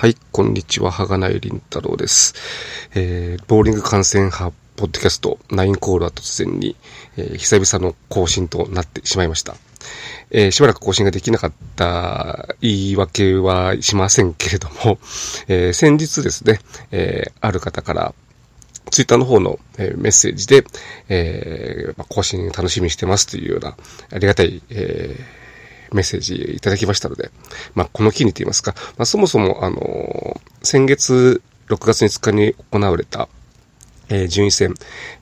[0.00, 2.32] はい、こんにちは、はがないりんたろうです。
[2.94, 6.74] えー、ボーリング観戦派、ポッドキャスト、ナインコールは突然に、
[7.18, 9.56] えー、久々の更新となってしまいました。
[10.30, 14.98] えー、しばらく更新ができなかった言い訳はしませんけれども、
[15.48, 16.60] えー、先日ですね、
[16.92, 18.14] えー、ある方から、
[18.90, 20.64] ツイッターの方の、えメッセージで、
[21.10, 23.76] えー、更新楽しみにしてますというような、
[24.10, 25.39] ありがたい、えー
[25.92, 27.30] メッセージいただきましたので、
[27.74, 33.28] まあ、この機にと言いますか、まあ、そもそも、あの先月6月5日に行われた、
[34.08, 34.74] えー、順位戦、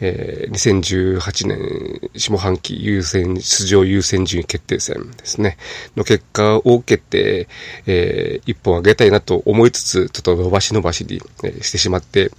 [0.00, 5.56] えー、2018年下半期優先、出場優先順位決定戦ですね、
[5.96, 7.48] の結果を受けて、
[7.86, 12.30] えー、一本上げたいなと思いつつ、ちょっと伸ばし伸ばしに、えー、してしまって、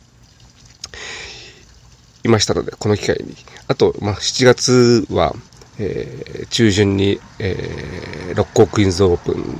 [2.23, 3.35] いましたので、この機会に。
[3.67, 5.35] あと、まあ、7月は、
[5.79, 9.59] えー、中旬に、えー、六甲クイーンズオープン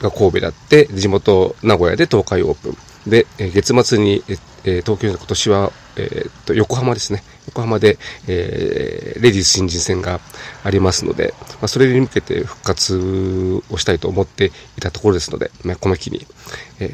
[0.00, 2.76] が神戸であって、地元名古屋で東海オープン。
[3.10, 4.22] で、えー、月末に、
[4.64, 7.22] えー、東京の今年は、えー、と、横浜ですね。
[7.46, 10.20] 横浜で、えー、レディース新人戦が
[10.64, 16.26] ありますので、まあ、それに向けて復活をしたいと思っていたところですので、まあ、この機に、
[16.80, 16.86] え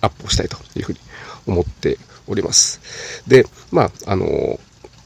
[0.00, 0.98] ー、アップをしたいというふうに
[1.46, 2.80] 思っております。
[3.26, 4.58] で、まあ、あのー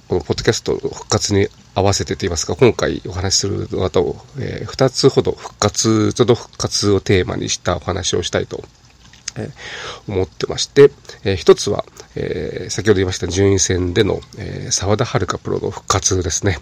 [0.08, 8.64] このポッドキャスト復活に合わせてと言いますか、今回お話しする方を、えー、2つほど復活、ちょっと復活をテーマにしたお話をしたいと、
[9.36, 10.90] えー、思ってまして、
[11.22, 16.56] えー、一つは、えー、先ほど言いました順位戦での、えー、沢田遥プロの復活ですね。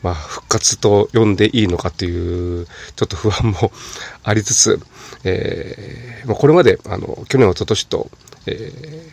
[0.00, 3.72] まあ、復活と呼んでいいのかという、ちょっと不安も
[4.22, 4.80] ありつつ、
[5.24, 8.10] えー、まあ、これまで、あの、去年、一昨年と、
[8.46, 9.12] えー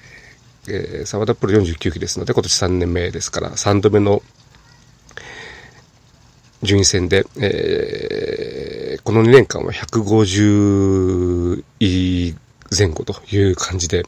[0.68, 4.22] えー、沢田プロ49期ですので、今年3年目ですから、3度目の
[6.64, 12.36] 順位戦で、えー、この2年間は150位
[12.78, 14.04] 前後という感じで、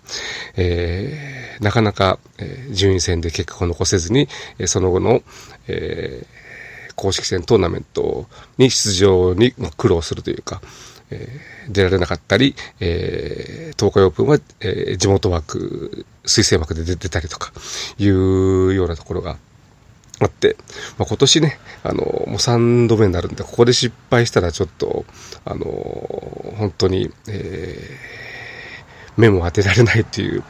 [0.55, 4.27] えー、なかなか、えー、順位戦で結果を残せずに、
[4.59, 5.21] えその後の、
[5.67, 10.61] えー、公式戦トーナメントに出場に苦労するというか、
[11.09, 17.51] えー、出られなかったり、えー、東海オープンは、えー、地元枠、推薦枠で出てたりとか、
[17.97, 19.50] いうようなところがあって、
[20.21, 20.55] あって。
[20.97, 25.05] まあ、今年ね、あの、もう3度目になるんで、ここで失敗したらちょっと、
[25.45, 25.65] あの、
[26.57, 30.43] 本当に、えー、目も当てられないっていう、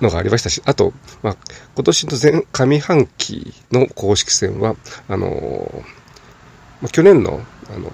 [0.00, 1.36] のがありましたし、あと、まあ、
[1.74, 4.76] 今年の前、上半期の公式戦は、
[5.08, 5.84] あの
[6.82, 7.40] まあ、去年の、
[7.70, 7.90] あの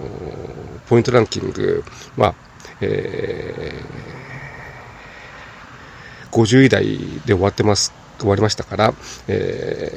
[0.87, 1.83] ポイントランキング
[2.17, 2.35] は、
[2.81, 8.93] えー、50位台で終わってます、終わりましたから、
[9.27, 9.91] え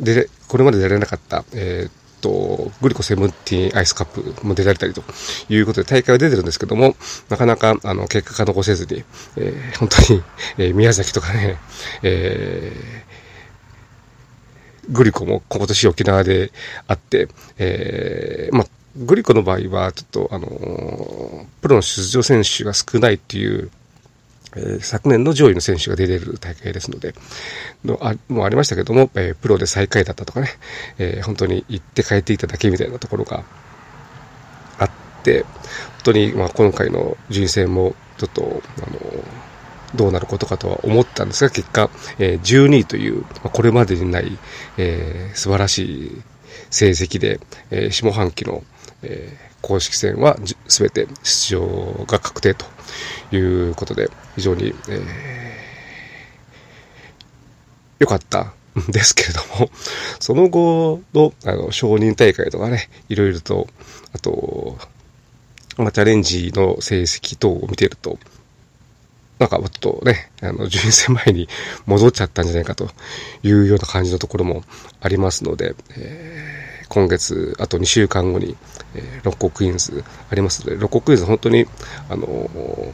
[0.00, 5.02] ー、で、これまで出られなかった、えー、と、グリコセブンティーンアイスカップも出られたりと
[5.48, 6.96] いうことで大会は出てるんですけども、
[7.28, 9.04] なかなか、あの、結果が残せずに、
[9.36, 10.22] えー、本当に、
[10.58, 11.56] えー、宮崎とかね、
[12.02, 16.52] えー、グリコも今年沖縄で
[16.88, 17.28] あって、
[17.58, 23.70] えー、まあ、グリコの場合は、ちょっと、あのー、プロの出場選手が少ないっていう、
[24.56, 27.14] え、昨年の上位の選手が出れる大会ですので、
[27.84, 30.48] のあもありましたけども、え、プロで最下位だったとかね、
[30.98, 33.44] え、本当に行って帰っていただけみたいなところが
[34.78, 34.90] あっ
[35.22, 35.52] て、本
[36.04, 39.24] 当に、まあ、今回の人生も、ちょっと、あの
[39.94, 44.38] どうなることかとは思ったんですが、結果、え、12位という、ま、これまでにない、
[44.76, 46.22] えー、素晴らしい
[46.70, 47.40] 成績で、
[47.70, 48.64] え、下半期の、
[49.02, 49.36] え、
[49.66, 50.36] 公式戦は
[50.68, 52.66] 全て出場が確定と
[53.34, 53.38] い
[53.70, 55.02] うことで、非常に、えー、
[57.98, 59.70] 良かったんですけれども、
[60.20, 63.66] その後の、あの、承認大会とかね、いろいろと、
[64.12, 64.78] あと、
[65.78, 68.20] まあ、チャレンジの成績等を見てると、
[69.40, 71.48] なんかちょっとね、あの、順位戦前に
[71.86, 72.88] 戻っちゃったんじゃないかと
[73.42, 74.62] いうような感じのところも
[75.00, 78.56] ありますので、えー、今月、あと2週間後に、
[78.94, 81.66] えー、六甲クイーンズありますので、六甲クイーンズ本当に、
[82.08, 82.92] あのー、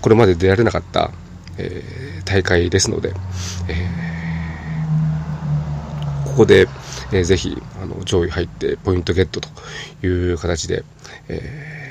[0.00, 1.10] これまで出られなかった、
[1.58, 3.12] えー、大会ですので、
[3.68, 6.68] えー、ここで、
[7.12, 9.48] えー、ぜひ、あの、上位入ってポイントゲットと
[10.06, 10.84] いう形で、
[11.28, 11.82] えー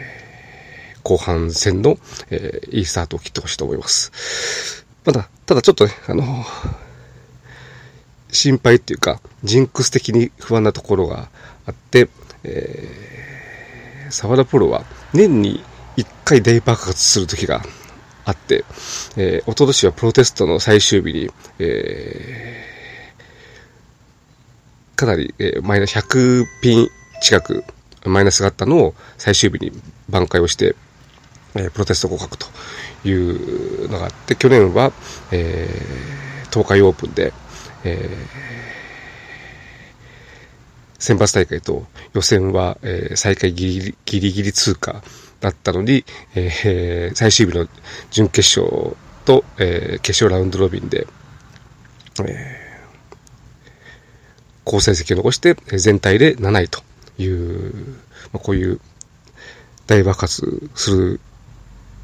[1.03, 1.97] 後半戦の、
[2.29, 4.85] えー、いいスタートを切ってほしいと思います。
[5.05, 6.23] まだ、ただちょっとね、あの
[8.31, 11.29] 心配っていうか、ジンクス的に不安なところが
[11.65, 12.09] あって、
[12.43, 14.83] えー、沢田プロは
[15.13, 15.63] 年に
[15.97, 17.61] 1回大爆発する時が
[18.25, 18.63] あって、
[19.17, 21.29] えー、おととしはプロテストの最終日に、
[21.59, 26.87] えー、かなり、えー、マイナス100ピン
[27.21, 27.63] 近く
[28.05, 29.71] マイナスがあったのを最終日に
[30.09, 30.75] 挽回をして、
[31.55, 32.47] えー、プロテスト合格と
[33.07, 34.91] いうのがあって、去年は、
[35.31, 37.33] えー、東海オープンで、
[37.83, 38.11] えー、
[40.99, 45.01] 選抜大会と予選は、えー、最下位ギリギリギリ通過
[45.39, 46.05] だったのに、
[46.35, 47.67] えー、最終日の
[48.11, 48.95] 準決勝
[49.25, 51.07] と、えー、決勝ラウンドロビンで、
[52.23, 53.11] えー、
[54.63, 56.81] 好成績を残して全体で7位と
[57.17, 57.73] いう、
[58.31, 58.79] まあ、こういう
[59.87, 61.19] 大爆発する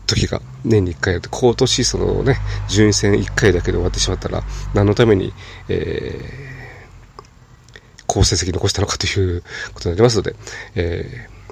[0.08, 2.38] 時が年に1回あって、今年そのね、
[2.68, 4.44] 順位戦1回だけで終わってしまったら、
[4.74, 5.34] 何のために、
[5.70, 9.44] えー、好成績残したのかという
[9.74, 10.36] ことになりますので、
[10.76, 11.52] えー、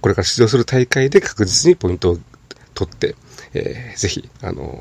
[0.00, 2.18] これから出場する大会で確実にポイントを
[2.74, 3.14] 取って、
[3.54, 4.78] えー、ぜひ、あのー、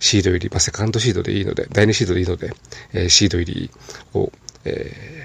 [0.00, 2.52] シード入り、まあ、セカンドシードでいいので、第2シードでいいので、
[2.92, 3.70] えー、シード入り
[4.14, 4.32] を、
[4.64, 5.24] え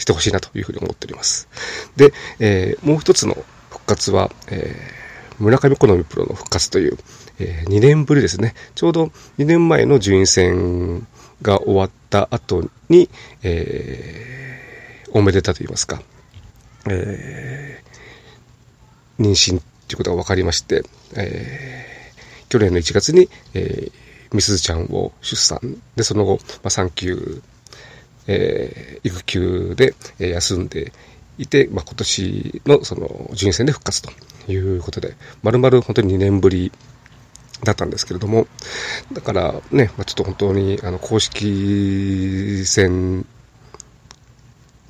[0.00, 1.48] してほしいなというふうに思っております。
[1.96, 3.36] で、えー、もう一つの
[3.70, 6.98] 復活は、えー、村上好みプロの復活という、
[7.38, 8.54] えー、2年ぶりですね。
[8.74, 9.04] ちょうど
[9.38, 11.06] 2年前の順位戦
[11.42, 13.08] が終わった後に、
[13.42, 16.02] えー、おめでたと言いますか、
[16.88, 20.82] えー、妊娠ということが分かりまして、
[21.16, 23.92] えー、去年の1月に、えー、
[24.32, 25.60] みすずちゃんを出産
[25.96, 27.42] で、その後、まあ、産休
[28.26, 30.92] えー、育休で、休んで
[31.38, 34.10] いて、まあ、今年のその順位戦で復活と
[34.50, 36.72] いうことで、まるまる本当に2年ぶり
[37.64, 38.46] だったんですけれども、
[39.12, 43.26] だからね、まあ、ちょっと本当にあの公式戦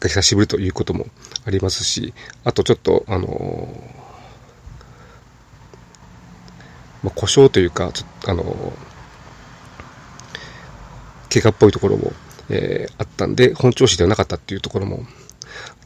[0.00, 1.06] が久しぶりということも
[1.46, 2.12] ありますし、
[2.44, 3.68] あとちょっと、あの
[7.02, 8.72] まあ、故障というか、ちょっとあの
[11.32, 12.12] 怪我っぽいところも
[12.50, 15.04] えー、あったんで、本調子ではなかったっていうところも、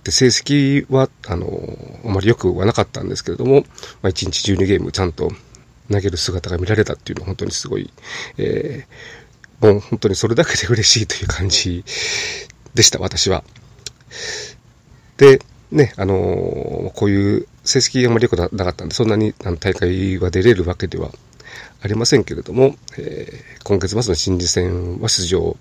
[0.02, 3.64] で、成績は、あの、あまり良くはなかったんですけれども、
[4.02, 5.30] まあ、1日12ゲームちゃんと
[5.90, 7.90] 投げる姿が見られたっていうのは本当にすごい、
[8.38, 11.84] えー、もう本当にそれだけで嬉しいという感じ
[12.74, 13.44] でした、私は。
[15.16, 15.40] で、
[15.70, 21.10] ね、あの、こういう成績があまり良くなかったんで、そんなにあの大会は出れるわけでは
[21.82, 25.56] ありませんけれども、えー、今月末の新次戦は出場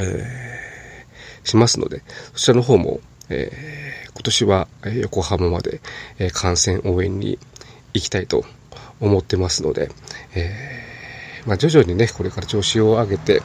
[0.00, 2.02] えー、しますので、
[2.34, 4.68] そちらの方も、えー、今年は
[5.00, 5.80] 横浜まで、
[6.18, 7.38] えー、観戦応援に
[7.94, 8.44] 行きたいと
[9.00, 9.90] 思ってますので、
[10.34, 13.42] えー、まあ、徐々にね、これから調子を上げて、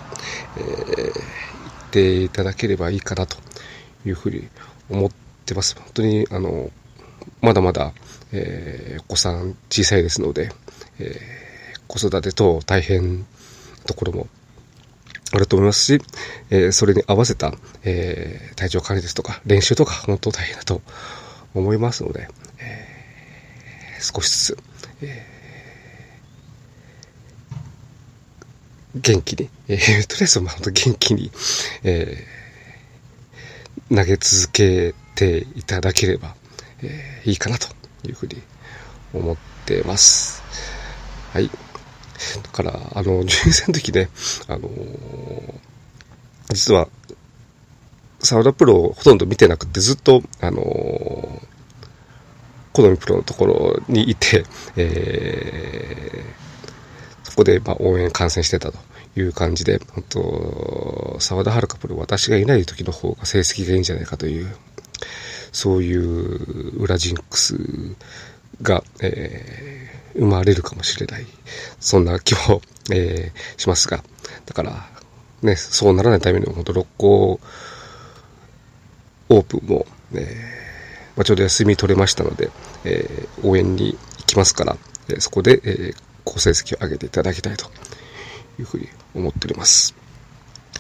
[0.58, 3.38] えー、行っていただければいいかなと
[4.06, 4.48] いうふうに
[4.90, 5.12] 思っ
[5.46, 5.76] てます。
[5.76, 6.70] 本当に、あの、
[7.42, 7.94] まだまだ、
[8.32, 10.52] えー、お子さん小さいですので、
[11.00, 13.26] えー、子育て等大変
[13.86, 14.28] ところも
[15.36, 16.02] あると思いますし、
[16.50, 17.54] え、それに合わせた、
[17.84, 20.82] え、体調管理ですとか、練習とか、本当大変だと
[21.54, 22.28] 思いますので、
[22.60, 24.58] えー、少しずつ、
[25.02, 25.36] え
[28.96, 31.30] 元気に、えー、とりあえず、まあ、本当元気に、
[31.84, 36.36] えー、投げ続けていただければ、
[36.82, 37.68] えー、いいかなと
[38.08, 38.42] いうふうに
[39.14, 40.42] 思ってます。
[41.34, 41.50] はい。
[42.44, 44.10] だから、あの、 純正の時ね、
[44.48, 44.70] あの
[46.54, 46.88] 実は、
[48.20, 51.42] サウダプロをほとんど見てなくて、ずっと、あの
[52.76, 54.44] 好みプロのところにいて、
[54.76, 58.78] えー、そこで、まあ、応援観戦してたと
[59.16, 64.54] いう感じで、本当沢田遥プロ、私がいない時の方が成績がいいんじゃないかという、
[65.54, 67.56] そういう裏ジンクス
[68.62, 71.26] が、えー、生まれるかもしれない。
[71.80, 74.04] そんな気も、えー、しますが。
[74.46, 74.90] だから、
[75.42, 77.40] ね、そうならないためにも、本当六甲
[79.30, 82.50] オープンも、えー、まあ、ちょうど休み取れましたので、
[82.86, 84.78] えー、応援に行きますから、
[85.10, 87.66] えー、そこで、えー、好成績を上げていただきたいと
[88.60, 89.96] いうふうに思っております。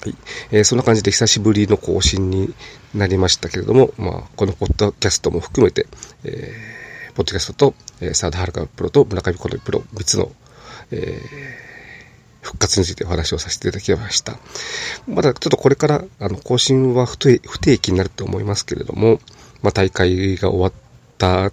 [0.01, 0.15] はい。
[0.51, 2.53] えー、そんな感じで久しぶりの更新に
[2.93, 5.87] なりましたけれども、まあ、このポッドキャストも含めて、
[6.23, 10.31] えーポッドキャストと、えー、サードハルカプロと村上コロプロ3つの、
[10.91, 14.37] えー、復活についてお話をさせていただきました。
[15.07, 19.19] まだちょっとこれから、あの、更新は不定不定期になると思いますけれども、
[19.61, 20.73] まあ、大会が終わっ
[21.17, 21.51] た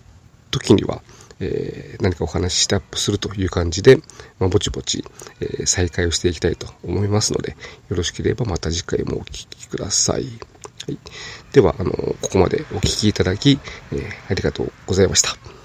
[0.50, 1.00] 時には、
[1.38, 3.96] えー、何かお話ししてアップするという感じで、
[4.38, 5.04] まあ、ぼちぼち、
[5.40, 7.56] えー、再開をしていきたいと思いますので、
[7.88, 10.26] よろしければまた次回もお聴きください。
[10.86, 10.98] はい。
[11.52, 13.60] では、あの、ここまでお聞きいただき、
[13.92, 15.61] えー、ありがとうございました。